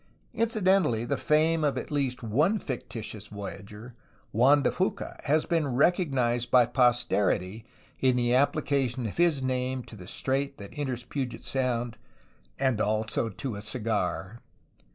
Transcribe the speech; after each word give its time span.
Incidentally, 0.33 1.05
the 1.05 1.15
fame 1.15 1.63
of 1.63 1.77
at 1.77 1.91
least 1.91 2.23
one 2.23 2.57
fictitious 2.57 3.27
voyager, 3.27 3.93
Juan 4.31 4.63
de 4.63 4.71
Fuca, 4.71 5.15
has 5.25 5.45
been 5.45 5.67
recognized 5.75 6.49
by 6.49 6.65
posterity 6.65 7.65
in 7.99 8.15
the 8.15 8.33
application 8.33 9.05
of 9.05 9.17
his 9.17 9.43
name 9.43 9.83
to 9.83 9.95
the 9.95 10.07
strait 10.07 10.57
that 10.57 10.75
enters 10.75 11.03
Puget 11.03 11.45
Sound 11.45 11.97
and 12.57 12.81
also 12.81 13.29
to 13.29 13.55
a 13.55 13.61
cigar! 13.61 14.41